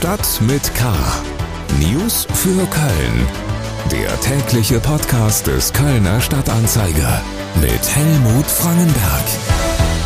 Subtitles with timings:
[0.00, 0.94] Stadt mit K.
[1.78, 3.26] News für Köln.
[3.92, 7.20] Der tägliche Podcast des Kölner Stadtanzeiger
[7.60, 9.24] mit Helmut Frangenberg.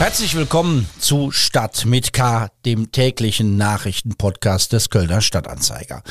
[0.00, 6.02] Herzlich willkommen zu Stadt mit K, dem täglichen Nachrichtenpodcast des Kölner Stadtanzeiger.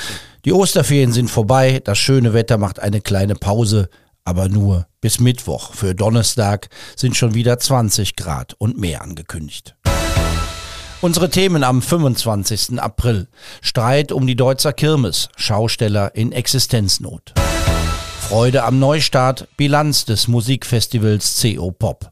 [0.45, 3.89] Die Osterferien sind vorbei, das schöne Wetter macht eine kleine Pause,
[4.23, 5.73] aber nur bis Mittwoch.
[5.73, 9.75] Für Donnerstag sind schon wieder 20 Grad und mehr angekündigt.
[11.03, 12.79] Unsere Themen am 25.
[12.79, 13.27] April.
[13.61, 15.27] Streit um die Deutzer Kirmes.
[15.35, 17.33] Schausteller in Existenznot.
[18.21, 19.49] Freude am Neustart.
[19.57, 22.09] Bilanz des Musikfestivals CO Pop.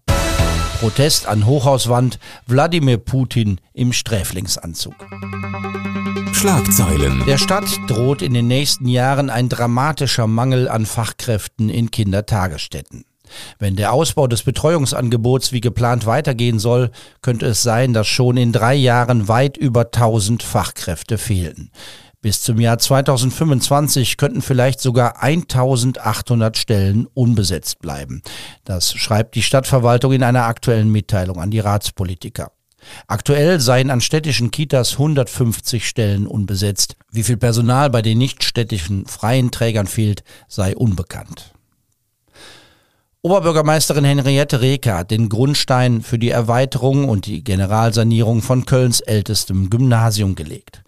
[0.82, 2.20] Protest an Hochhauswand.
[2.48, 4.96] Wladimir Putin im Sträflingsanzug.
[6.34, 7.24] Schlagzeilen.
[7.26, 13.06] Der Stadt droht in den nächsten Jahren ein dramatischer Mangel an Fachkräften in Kindertagesstätten.
[13.60, 16.92] Wenn der Ausbau des Betreuungsangebots wie geplant weitergehen soll,
[17.22, 21.72] könnte es sein, dass schon in drei Jahren weit über 1000 Fachkräfte fehlen.
[22.22, 28.22] Bis zum Jahr 2025 könnten vielleicht sogar 1800 Stellen unbesetzt bleiben.
[28.64, 32.52] Das schreibt die Stadtverwaltung in einer aktuellen Mitteilung an die Ratspolitiker.
[33.08, 36.96] Aktuell seien an städtischen Kitas 150 Stellen unbesetzt.
[37.12, 41.54] Wie viel Personal bei den nichtstädtischen freien Trägern fehlt, sei unbekannt.
[43.24, 49.70] Oberbürgermeisterin Henriette Reker hat den Grundstein für die Erweiterung und die Generalsanierung von Kölns ältestem
[49.70, 50.82] Gymnasium gelegt.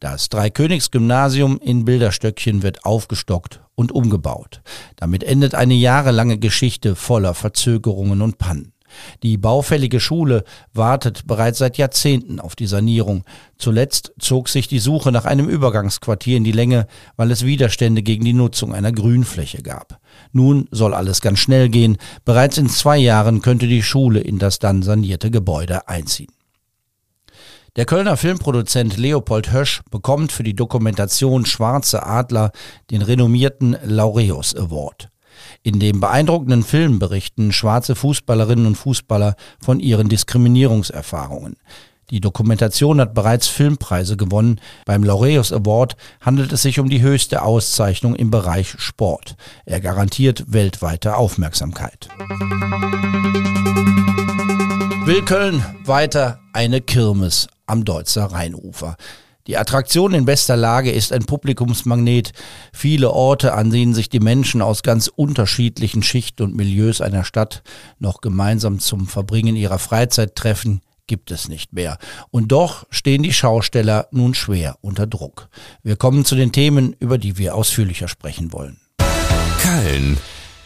[0.00, 4.62] Das Dreikönigsgymnasium in Bilderstöckchen wird aufgestockt und umgebaut.
[4.96, 8.72] Damit endet eine jahrelange Geschichte voller Verzögerungen und Pannen.
[9.22, 13.24] Die baufällige Schule wartet bereits seit Jahrzehnten auf die Sanierung.
[13.58, 16.86] Zuletzt zog sich die Suche nach einem Übergangsquartier in die Länge,
[17.16, 19.98] weil es Widerstände gegen die Nutzung einer Grünfläche gab.
[20.32, 21.96] Nun soll alles ganz schnell gehen.
[22.24, 26.32] Bereits in zwei Jahren könnte die Schule in das dann sanierte Gebäude einziehen.
[27.76, 32.52] Der Kölner Filmproduzent Leopold Hösch bekommt für die Dokumentation Schwarze Adler
[32.90, 35.10] den renommierten Laureus Award.
[35.62, 41.56] In dem beeindruckenden Film berichten schwarze Fußballerinnen und Fußballer von ihren Diskriminierungserfahrungen.
[42.10, 44.60] Die Dokumentation hat bereits Filmpreise gewonnen.
[44.84, 49.34] Beim Laureus Award handelt es sich um die höchste Auszeichnung im Bereich Sport.
[49.64, 52.08] Er garantiert weltweite Aufmerksamkeit.
[55.04, 58.96] Will Köln weiter eine Kirmes am Deutzer Rheinufer?
[59.46, 62.32] Die Attraktion in bester Lage ist ein Publikumsmagnet.
[62.72, 67.62] Viele Orte, an denen sich die Menschen aus ganz unterschiedlichen Schichten und Milieus einer Stadt
[68.00, 71.98] noch gemeinsam zum Verbringen ihrer Freizeit treffen, gibt es nicht mehr.
[72.32, 75.48] Und doch stehen die Schausteller nun schwer unter Druck.
[75.84, 78.80] Wir kommen zu den Themen, über die wir ausführlicher sprechen wollen.
[79.62, 80.18] Köln.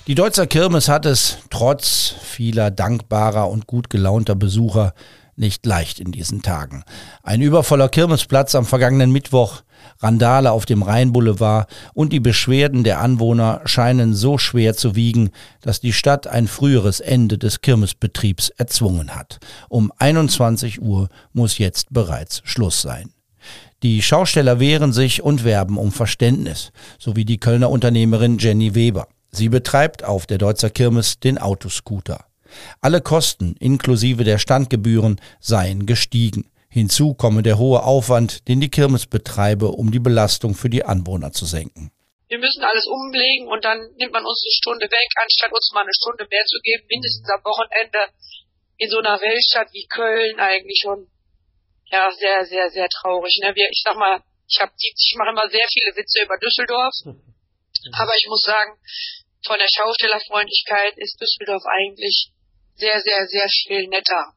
[0.07, 4.95] Die Deutzer Kirmes hat es trotz vieler dankbarer und gut gelaunter Besucher
[5.37, 6.85] nicht leicht in diesen Tagen.
[7.23, 9.63] Ein übervoller Kirmesplatz am vergangenen Mittwoch,
[9.99, 15.31] Randale auf dem Rheinboulevard und die Beschwerden der Anwohner scheinen so schwer zu wiegen,
[15.61, 19.39] dass die Stadt ein früheres Ende des Kirmesbetriebs erzwungen hat.
[19.69, 23.13] Um 21 Uhr muss jetzt bereits Schluss sein.
[23.83, 29.09] Die Schausteller wehren sich und werben um Verständnis, sowie die Kölner Unternehmerin Jenny Weber.
[29.31, 32.25] Sie betreibt auf der Deutzer Kirmes den Autoscooter.
[32.81, 36.51] Alle Kosten inklusive der Standgebühren seien gestiegen.
[36.69, 41.33] Hinzu komme der hohe Aufwand, den die Kirmes betreibe, um die Belastung für die Anwohner
[41.33, 41.91] zu senken.
[42.29, 45.83] Wir müssen alles umlegen und dann nimmt man uns eine Stunde weg, anstatt uns mal
[45.83, 47.99] eine Stunde mehr zu geben, mindestens am Wochenende
[48.79, 51.11] in so einer Weltstadt wie Köln eigentlich schon
[51.91, 53.35] ja sehr, sehr, sehr traurig.
[53.43, 53.51] Ne?
[53.55, 56.95] Wir, ich sag mal, ich habe ich mache immer sehr viele Witze über Düsseldorf,
[57.99, 58.79] aber ich muss sagen,
[59.45, 62.31] von der Schaustellerfreundlichkeit ist Düsseldorf eigentlich
[62.81, 64.33] sehr, sehr, sehr viel netter.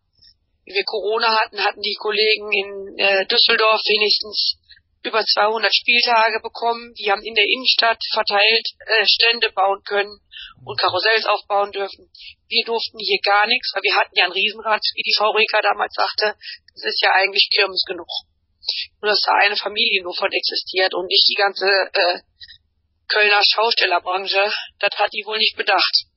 [0.66, 4.60] Wie wir Corona hatten, hatten die Kollegen in äh, Düsseldorf wenigstens
[5.04, 6.94] über 200 Spieltage bekommen.
[6.96, 10.20] Die haben in der Innenstadt verteilt äh, Stände bauen können
[10.64, 12.08] und Karussells aufbauen dürfen.
[12.48, 15.62] Wir durften hier gar nichts, weil wir hatten ja ein Riesenrad, wie die Frau Reker
[15.62, 16.40] damals sagte.
[16.74, 18.08] Das ist ja eigentlich Kirmes genug.
[19.02, 22.20] Nur dass da eine Familie nur von existiert und nicht die ganze äh,
[23.12, 24.48] Kölner Schaustellerbranche.
[24.80, 26.08] Das hat die wohl nicht bedacht.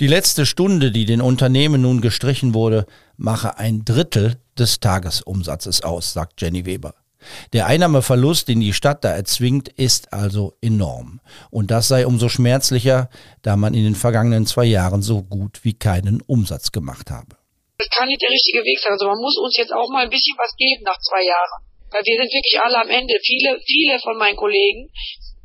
[0.00, 2.86] Die letzte Stunde, die den Unternehmen nun gestrichen wurde,
[3.18, 6.94] mache ein Drittel des Tagesumsatzes aus, sagt Jenny Weber.
[7.52, 11.20] Der Einnahmeverlust, den die Stadt da erzwingt, ist also enorm.
[11.50, 13.10] Und das sei umso schmerzlicher,
[13.42, 17.36] da man in den vergangenen zwei Jahren so gut wie keinen Umsatz gemacht habe.
[17.76, 18.92] Das kann nicht der richtige Weg sein.
[18.92, 21.60] Also man muss uns jetzt auch mal ein bisschen was geben nach zwei Jahren.
[21.90, 23.12] Weil wir sind wirklich alle am Ende.
[23.20, 24.88] Viele, viele von meinen Kollegen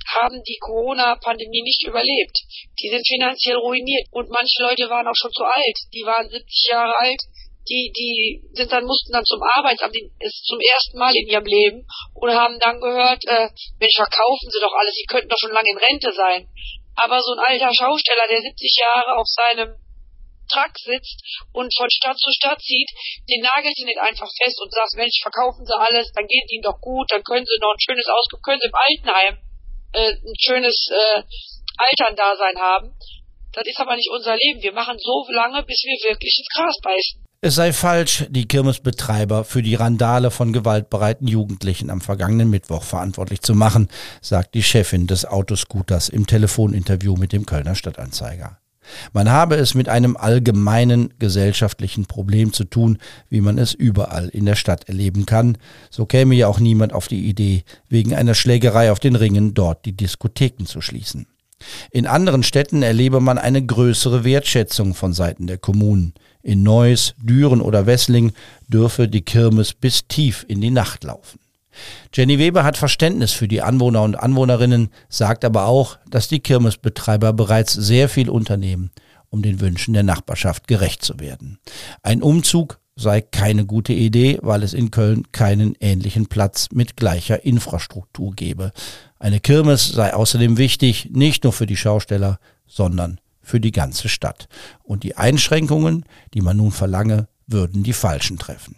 [0.05, 2.37] haben die Corona-Pandemie nicht überlebt.
[2.79, 5.77] Die sind finanziell ruiniert und manche Leute waren auch schon zu alt.
[5.93, 7.21] Die waren 70 Jahre alt,
[7.69, 11.87] die, die sind dann, mussten dann zum Arbeitsamt, ist zum ersten Mal in ihrem Leben
[12.13, 13.49] und haben dann gehört, äh,
[13.79, 16.47] Mensch, verkaufen Sie doch alles, Sie könnten doch schon lange in Rente sein.
[16.95, 19.75] Aber so ein alter Schausteller, der 70 Jahre auf seinem
[20.45, 21.17] Truck sitzt
[21.53, 22.89] und von Stadt zu Stadt zieht,
[23.27, 26.61] den nagelt sie nicht einfach fest und sagt, Mensch, verkaufen Sie alles, dann geht Ihnen
[26.61, 29.35] doch gut, dann können Sie noch ein schönes Auskommen, können Sie im Altenheim
[29.95, 31.21] äh, ein schönes äh,
[31.77, 32.91] Altern-Dasein haben.
[33.53, 34.61] Das ist aber nicht unser Leben.
[34.61, 37.25] Wir machen so lange, bis wir wirklich ins Gras beißen.
[37.41, 43.41] Es sei falsch, die Kirmesbetreiber für die Randale von gewaltbereiten Jugendlichen am vergangenen Mittwoch verantwortlich
[43.41, 43.87] zu machen,
[44.21, 48.57] sagt die Chefin des Autoscooters im Telefoninterview mit dem Kölner Stadtanzeiger.
[49.13, 52.97] Man habe es mit einem allgemeinen gesellschaftlichen Problem zu tun,
[53.29, 55.57] wie man es überall in der Stadt erleben kann.
[55.89, 59.85] So käme ja auch niemand auf die Idee, wegen einer Schlägerei auf den Ringen dort
[59.85, 61.27] die Diskotheken zu schließen.
[61.91, 66.13] In anderen Städten erlebe man eine größere Wertschätzung von Seiten der Kommunen.
[66.43, 68.33] In Neuss, Düren oder Wessling
[68.67, 71.39] dürfe die Kirmes bis tief in die Nacht laufen.
[72.13, 77.33] Jenny Weber hat Verständnis für die Anwohner und Anwohnerinnen, sagt aber auch, dass die Kirmesbetreiber
[77.33, 78.91] bereits sehr viel unternehmen,
[79.29, 81.59] um den Wünschen der Nachbarschaft gerecht zu werden.
[82.03, 87.43] Ein Umzug sei keine gute Idee, weil es in Köln keinen ähnlichen Platz mit gleicher
[87.43, 88.71] Infrastruktur gebe.
[89.19, 94.47] Eine Kirmes sei außerdem wichtig, nicht nur für die Schausteller, sondern für die ganze Stadt.
[94.83, 98.77] Und die Einschränkungen, die man nun verlange, würden die Falschen treffen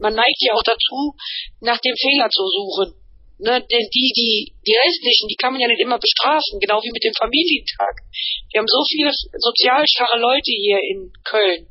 [0.00, 1.14] man neigt ja auch dazu,
[1.60, 2.94] nach dem Fehler zu suchen.
[3.38, 6.88] Ne, denn die, die, die restlichen, die kann man ja nicht immer bestrafen, genau wie
[6.88, 8.00] mit dem Familientag.
[8.48, 11.68] Wir haben so viele sozial schwache Leute hier in Köln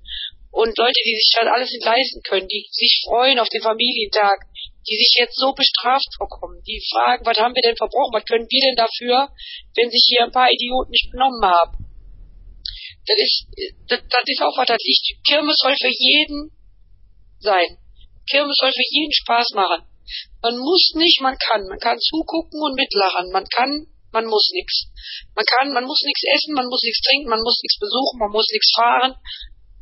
[0.53, 4.45] und Leute, die sich das alles nicht leisten können, die sich freuen auf den Familientag,
[4.85, 8.45] die sich jetzt so bestraft vorkommen, die fragen, was haben wir denn verbrochen, was können
[8.45, 9.33] wir denn dafür,
[9.75, 11.81] wenn sich hier ein paar Idioten nicht benommen haben.
[13.09, 13.37] Das ist,
[13.89, 16.53] das, das ist auch was, das ich, Kirmes soll für jeden
[17.39, 17.77] sein.
[18.29, 19.85] Kirmes soll für jeden Spaß machen.
[20.41, 21.67] Man muss nicht, man kann.
[21.67, 23.31] Man kann zugucken und mitlachen.
[23.31, 24.87] Man kann, man muss nichts.
[25.35, 28.31] Man kann, man muss nichts essen, man muss nichts trinken, man muss nichts besuchen, man
[28.31, 29.13] muss nichts fahren.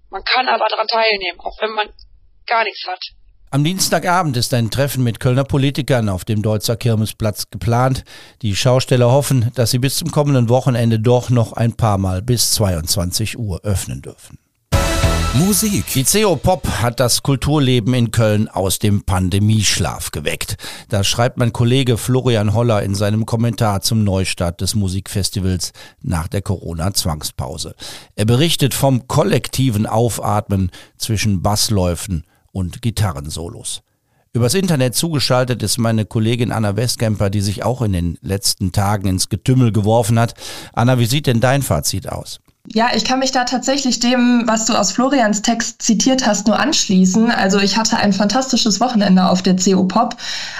[0.10, 1.90] Man kann aber daran teilnehmen, auch wenn man
[2.45, 3.01] gar nichts hat.
[3.54, 8.04] Am Dienstagabend ist ein Treffen mit Kölner Politikern auf dem Deutzer Kirmesplatz geplant.
[8.42, 12.54] Die Schausteller hoffen, dass sie bis zum kommenden Wochenende doch noch ein paar Mal bis
[12.54, 14.39] 22 Uhr öffnen dürfen.
[15.35, 15.85] Musik.
[15.95, 20.57] Die CO Pop hat das Kulturleben in Köln aus dem Pandemieschlaf geweckt.
[20.89, 25.71] Das schreibt mein Kollege Florian Holler in seinem Kommentar zum Neustart des Musikfestivals
[26.03, 27.74] nach der Corona-Zwangspause.
[28.15, 33.81] Er berichtet vom kollektiven Aufatmen zwischen Bassläufen und Gitarrensolos.
[34.33, 39.07] Übers Internet zugeschaltet ist meine Kollegin Anna Westkemper, die sich auch in den letzten Tagen
[39.07, 40.36] ins Getümmel geworfen hat.
[40.74, 42.39] Anna, wie sieht denn dein Fazit aus?
[42.71, 46.57] Ja, ich kann mich da tatsächlich dem, was du aus Florians Text zitiert hast, nur
[46.57, 47.30] anschließen.
[47.30, 50.15] Also ich hatte ein fantastisches Wochenende auf der CO Pop.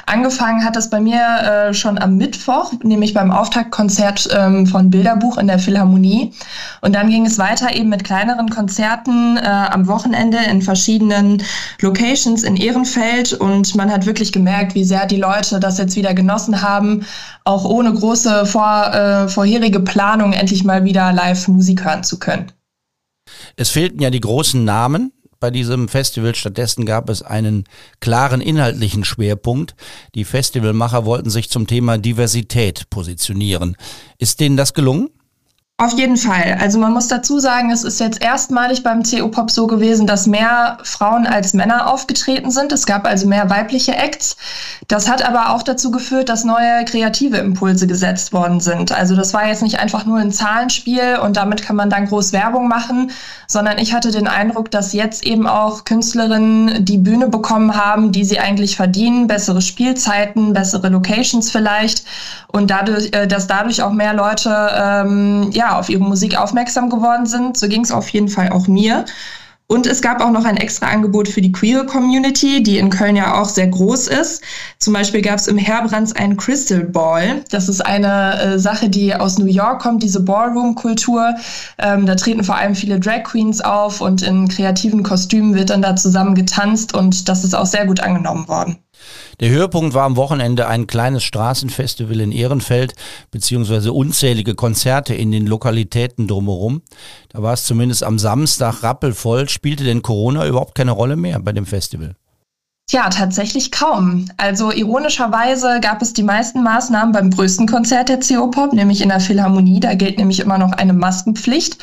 [0.06, 5.38] Angefangen hat es bei mir äh, schon am Mittwoch, nämlich beim Auftaktkonzert ähm, von Bilderbuch
[5.38, 6.34] in der Philharmonie.
[6.82, 11.42] Und dann ging es weiter eben mit kleineren Konzerten äh, am Wochenende in verschiedenen
[11.80, 13.32] Locations in Ehrenfeld.
[13.32, 17.06] Und man hat wirklich gemerkt, wie sehr die Leute das jetzt wieder genossen haben,
[17.46, 22.52] auch ohne große vor, äh, vorherige Planung endlich mal wieder Live-Musik hören zu können.
[23.56, 26.36] Es fehlten ja die großen Namen bei diesem Festival.
[26.36, 27.66] Stattdessen gab es einen
[28.00, 29.76] klaren inhaltlichen Schwerpunkt.
[30.16, 33.76] Die Festivalmacher wollten sich zum Thema Diversität positionieren.
[34.18, 35.10] Ist denen das gelungen?
[35.80, 36.60] Auf jeden Fall.
[36.62, 40.78] Also man muss dazu sagen, es ist jetzt erstmalig beim CO-Pop so gewesen, dass mehr
[40.84, 42.72] Frauen als Männer aufgetreten sind.
[42.72, 44.38] Es gab also mehr weibliche Acts.
[44.88, 48.92] Das hat aber auch dazu geführt, dass neue kreative Impulse gesetzt worden sind.
[48.92, 52.34] Also das war jetzt nicht einfach nur ein Zahlenspiel und damit kann man dann groß
[52.34, 53.10] Werbung machen,
[53.48, 58.26] sondern ich hatte den Eindruck, dass jetzt eben auch Künstlerinnen die Bühne bekommen haben, die
[58.26, 62.04] sie eigentlich verdienen, bessere Spielzeiten, bessere Locations vielleicht
[62.48, 66.90] und dadurch, äh, dass dadurch auch mehr Leute ähm, ja ja, auf ihre Musik aufmerksam
[66.90, 67.58] geworden sind.
[67.58, 69.06] So ging es auf jeden Fall auch mir.
[69.68, 73.16] Und es gab auch noch ein extra Angebot für die Queer Community, die in Köln
[73.16, 74.44] ja auch sehr groß ist.
[74.78, 77.44] Zum Beispiel gab es im Herbrands einen Crystal Ball.
[77.50, 81.36] Das ist eine äh, Sache, die aus New York kommt, diese Ballroom-Kultur.
[81.80, 85.82] Ähm, da treten vor allem viele Drag Queens auf und in kreativen Kostümen wird dann
[85.82, 88.78] da zusammen getanzt und das ist auch sehr gut angenommen worden.
[89.40, 92.94] Der Höhepunkt war am Wochenende ein kleines Straßenfestival in Ehrenfeld,
[93.32, 96.82] beziehungsweise unzählige Konzerte in den Lokalitäten drumherum.
[97.30, 99.50] Da war es zumindest am Samstag rappelvoll.
[99.50, 102.16] Spielte denn Corona überhaupt keine Rolle mehr bei dem Festival?
[102.88, 104.28] Tja, tatsächlich kaum.
[104.36, 109.22] Also ironischerweise gab es die meisten Maßnahmen beim größten Konzert der CO-Pop, nämlich in der
[109.22, 109.80] Philharmonie.
[109.80, 111.78] Da gilt nämlich immer noch eine Maskenpflicht.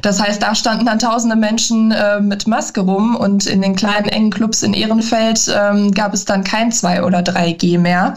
[0.00, 4.08] Das heißt, da standen dann tausende Menschen äh, mit Maske rum und in den kleinen
[4.08, 8.14] engen Clubs in Ehrenfeld ähm, gab es dann kein 2 oder 3G mehr.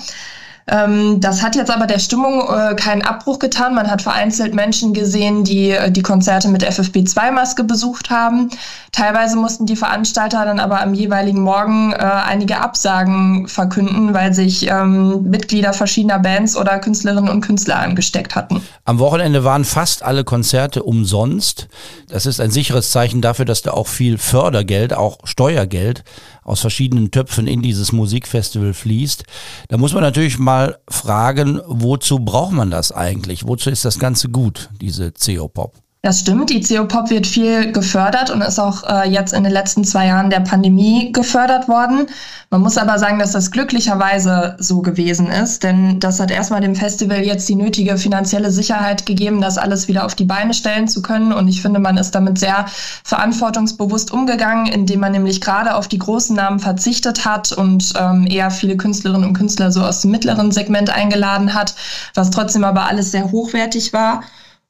[0.70, 3.74] Ähm, das hat jetzt aber der Stimmung äh, keinen Abbruch getan.
[3.74, 8.50] Man hat vereinzelt Menschen gesehen, die äh, die Konzerte mit FFP2-Maske besucht haben.
[8.92, 14.68] Teilweise mussten die Veranstalter dann aber am jeweiligen Morgen äh, einige Absagen verkünden, weil sich
[14.70, 18.62] ähm, Mitglieder verschiedener Bands oder Künstlerinnen und Künstler angesteckt hatten.
[18.84, 21.70] Am Wochenende waren fast alle Konzerte umsonst.
[22.10, 26.04] Das ist ein sicheres Zeichen dafür, dass da auch viel Fördergeld, auch Steuergeld
[26.48, 29.25] aus verschiedenen Töpfen in dieses Musikfestival fließt.
[29.68, 33.46] Da muss man natürlich mal fragen, wozu braucht man das eigentlich?
[33.46, 35.75] Wozu ist das Ganze gut, diese CO-Pop?
[36.04, 39.84] Das stimmt, die CO-Pop wird viel gefördert und ist auch äh, jetzt in den letzten
[39.84, 42.06] zwei Jahren der Pandemie gefördert worden.
[42.51, 46.75] Man muss aber sagen, dass das glücklicherweise so gewesen ist, denn das hat erstmal dem
[46.75, 51.01] Festival jetzt die nötige finanzielle Sicherheit gegeben, das alles wieder auf die Beine stellen zu
[51.01, 51.34] können.
[51.34, 52.68] Und ich finde, man ist damit sehr
[53.04, 58.51] verantwortungsbewusst umgegangen, indem man nämlich gerade auf die großen Namen verzichtet hat und ähm, eher
[58.51, 61.74] viele Künstlerinnen und Künstler so aus dem mittleren Segment eingeladen hat,
[62.13, 64.22] was trotzdem aber alles sehr hochwertig war.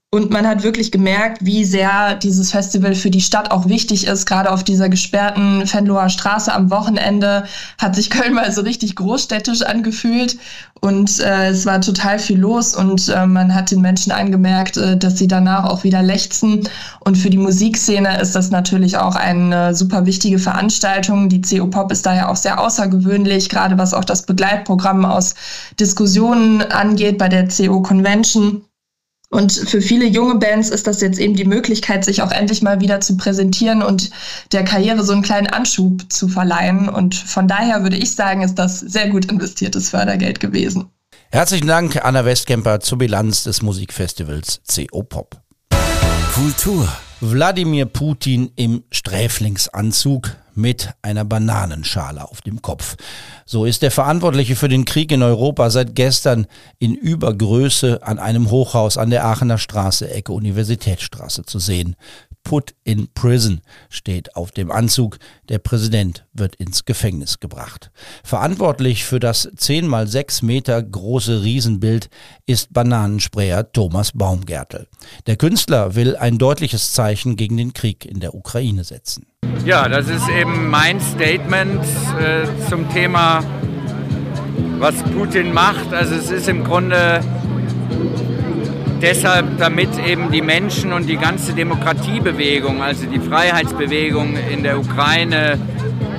[0.10, 4.26] Und man hat wirklich gemerkt, wie sehr dieses Festival für die Stadt auch wichtig ist.
[4.26, 7.44] Gerade auf dieser gesperrten Venloer Straße am Wochenende
[7.78, 10.38] hat sich Köln mal so richtig großstädtisch angefühlt.
[10.80, 14.96] Und äh, es war total viel los und äh, man hat den Menschen angemerkt, äh,
[14.96, 16.70] dass sie danach auch wieder lechzen.
[17.02, 21.28] Und für die Musikszene ist das natürlich auch eine super wichtige Veranstaltung.
[21.28, 25.36] Die CO Pop ist daher auch sehr außergewöhnlich, gerade was auch das Begleitprogramm aus
[25.78, 28.62] Diskussionen angeht bei der CO Convention.
[29.30, 32.80] Und für viele junge Bands ist das jetzt eben die Möglichkeit, sich auch endlich mal
[32.80, 34.10] wieder zu präsentieren und
[34.54, 36.88] der Karriere so einen kleinen Anschub zu verleihen.
[36.88, 40.86] Und von daher würde ich sagen, ist das sehr gut investiertes Fördergeld gewesen.
[41.30, 45.42] Herzlichen Dank, Anna Westkemper, zur Bilanz des Musikfestivals CO Pop.
[46.34, 46.88] Kultur.
[47.20, 52.96] Wladimir Putin im Sträflingsanzug mit einer Bananenschale auf dem Kopf.
[53.46, 56.48] So ist der Verantwortliche für den Krieg in Europa seit gestern
[56.80, 61.96] in Übergröße an einem Hochhaus an der Aachener Straße, Ecke Universitätsstraße zu sehen.
[62.48, 65.18] Put in Prison steht auf dem Anzug.
[65.50, 67.92] Der Präsident wird ins Gefängnis gebracht.
[68.24, 72.10] Verantwortlich für das 10 mal 6 Meter große Riesenbild
[72.46, 74.88] ist Bananensprayer Thomas Baumgärtel.
[75.26, 79.26] Der Künstler will ein deutliches Zeichen gegen den Krieg in der Ukraine setzen.
[79.66, 81.84] Ja, das ist eben mein Statement
[82.18, 83.44] äh, zum Thema,
[84.80, 85.92] was Putin macht.
[85.92, 87.20] Also es ist im Grunde
[89.02, 95.60] deshalb, damit eben die Menschen und die ganze Demokratiebewegung, also die Freiheitsbewegung in der Ukraine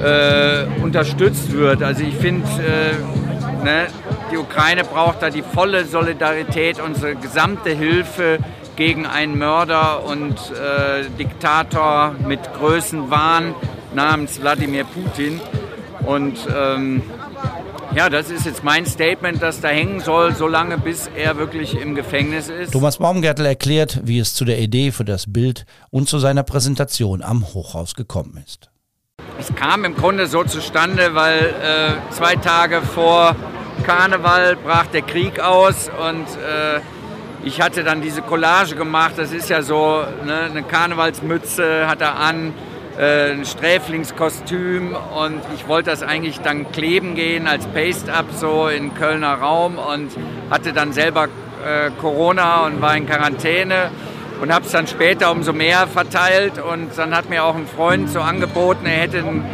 [0.03, 1.83] äh, unterstützt wird.
[1.83, 3.87] Also ich finde, äh, ne,
[4.31, 8.39] die Ukraine braucht da die volle Solidarität, unsere gesamte Hilfe
[8.77, 13.55] gegen einen Mörder und äh, Diktator mit Größenwahn
[13.95, 15.41] namens Wladimir Putin.
[16.07, 17.03] Und ähm,
[17.99, 21.97] ja, das ist jetzt mein Statement, das da hängen soll, solange bis er wirklich im
[21.97, 22.73] Gefängnis ist.
[22.73, 27.23] Thomas Baumgärtel erklärt, wie es zu der Idee für das Bild und zu seiner Präsentation
[27.23, 28.71] am Hochhaus gekommen ist.
[29.41, 33.35] Es kam im Grunde so zustande, weil äh, zwei Tage vor
[33.83, 36.79] Karneval brach der Krieg aus und äh,
[37.43, 39.15] ich hatte dann diese Collage gemacht.
[39.17, 42.55] Das ist ja so ne, eine Karnevalsmütze hat er an
[42.99, 48.95] äh, ein Sträflingskostüm und ich wollte das eigentlich dann kleben gehen als Paste-Up so in
[48.95, 50.11] Kölner Raum und
[50.51, 51.29] hatte dann selber
[51.65, 53.91] äh, Corona und war in Quarantäne
[54.41, 58.11] und habe es dann später umso mehr verteilt und dann hat mir auch ein Freund
[58.11, 59.45] so angeboten, er hätte ein,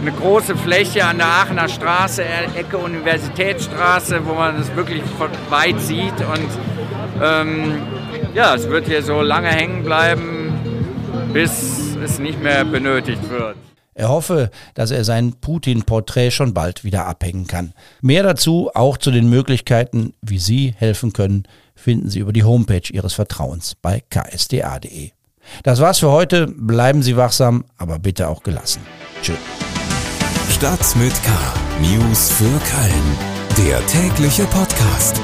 [0.00, 2.22] eine große Fläche an der Aachener Straße,
[2.54, 5.02] Ecke Universitätsstraße, wo man es wirklich
[5.50, 7.82] weit sieht und ähm,
[8.34, 10.52] ja, es wird hier so lange hängen bleiben,
[11.32, 13.56] bis es nicht mehr benötigt wird.
[13.94, 17.74] Er hoffe, dass er sein Putin-Porträt schon bald wieder abhängen kann.
[18.00, 21.44] Mehr dazu, auch zu den Möglichkeiten, wie Sie helfen können,
[21.76, 25.10] finden Sie über die Homepage Ihres Vertrauens bei ksda.de.
[25.62, 26.48] Das war's für heute.
[26.48, 28.80] Bleiben Sie wachsam, aber bitte auch gelassen.
[29.22, 29.36] Tschüss.
[30.50, 31.30] Stadt mit K.
[31.80, 33.68] News für Köln.
[33.68, 35.20] Der tägliche Podcast.